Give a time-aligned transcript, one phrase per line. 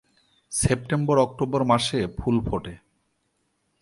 [0.51, 2.73] সেপ্টেম্বর-অক্টোবর মাসে ফুল ফোটে।